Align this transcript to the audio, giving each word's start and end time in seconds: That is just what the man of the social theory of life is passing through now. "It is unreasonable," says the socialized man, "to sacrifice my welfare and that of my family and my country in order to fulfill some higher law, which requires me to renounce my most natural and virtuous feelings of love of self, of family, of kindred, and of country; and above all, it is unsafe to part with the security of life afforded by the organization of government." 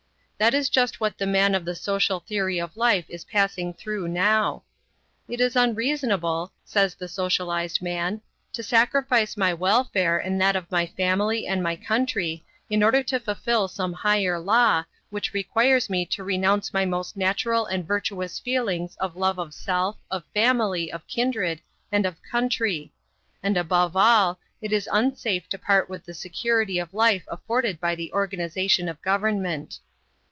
That 0.41 0.55
is 0.55 0.69
just 0.69 0.99
what 0.99 1.19
the 1.19 1.27
man 1.27 1.53
of 1.53 1.65
the 1.65 1.75
social 1.75 2.19
theory 2.19 2.59
of 2.59 2.75
life 2.75 3.05
is 3.07 3.25
passing 3.25 3.75
through 3.75 4.07
now. 4.07 4.63
"It 5.27 5.39
is 5.39 5.55
unreasonable," 5.55 6.51
says 6.65 6.95
the 6.95 7.07
socialized 7.07 7.79
man, 7.79 8.21
"to 8.53 8.63
sacrifice 8.63 9.37
my 9.37 9.53
welfare 9.53 10.17
and 10.17 10.41
that 10.41 10.55
of 10.55 10.71
my 10.71 10.87
family 10.87 11.45
and 11.45 11.61
my 11.61 11.75
country 11.75 12.43
in 12.71 12.81
order 12.81 13.03
to 13.03 13.19
fulfill 13.19 13.67
some 13.67 13.93
higher 13.93 14.39
law, 14.39 14.83
which 15.11 15.31
requires 15.31 15.91
me 15.91 16.07
to 16.07 16.23
renounce 16.23 16.73
my 16.73 16.85
most 16.85 17.15
natural 17.15 17.67
and 17.67 17.85
virtuous 17.87 18.39
feelings 18.39 18.95
of 18.95 19.15
love 19.15 19.37
of 19.37 19.53
self, 19.53 19.97
of 20.09 20.23
family, 20.33 20.91
of 20.91 21.05
kindred, 21.05 21.61
and 21.91 22.03
of 22.03 22.17
country; 22.23 22.91
and 23.43 23.57
above 23.57 23.95
all, 23.95 24.39
it 24.59 24.73
is 24.73 24.89
unsafe 24.91 25.47
to 25.49 25.59
part 25.59 25.87
with 25.87 26.03
the 26.03 26.15
security 26.15 26.79
of 26.79 26.95
life 26.95 27.25
afforded 27.27 27.79
by 27.79 27.93
the 27.93 28.11
organization 28.11 28.89
of 28.89 28.99
government." 29.03 29.77